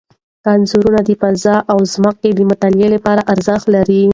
[0.51, 4.03] انځور د فضا او ځمکې د مطالعې لپاره ارزښت لري.